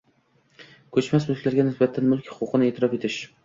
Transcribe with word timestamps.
Koʼchmas 0.97 1.29
mulklarga 1.29 1.67
nisbatan 1.69 2.11
mulk 2.15 2.33
huquqini 2.41 2.71
eʼtirof 2.75 3.01
etish 3.01 3.25